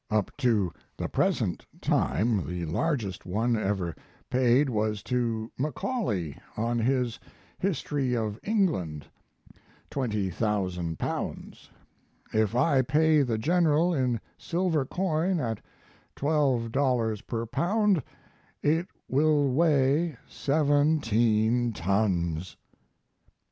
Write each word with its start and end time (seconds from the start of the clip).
Up 0.09 0.31
to 0.37 0.71
the 0.97 1.07
present 1.07 1.63
time 1.79 2.47
the 2.47 2.65
largest 2.65 3.23
one 3.23 3.55
ever 3.55 3.95
paid 4.31 4.67
was 4.67 5.03
to 5.03 5.51
Macaulay 5.59 6.39
on 6.57 6.79
his 6.79 7.19
History 7.59 8.15
of 8.17 8.39
England, 8.41 9.05
L20,000. 9.91 11.69
If 12.33 12.55
I 12.55 12.81
pay 12.81 13.21
the 13.21 13.37
General 13.37 13.93
in 13.93 14.19
silver 14.39 14.85
coin 14.85 15.39
at 15.39 15.61
$12 16.15 17.27
per 17.27 17.45
pound 17.45 18.01
it 18.63 18.87
will 19.07 19.51
weigh 19.51 20.17
seventeen 20.27 21.73
tons. 21.73 22.57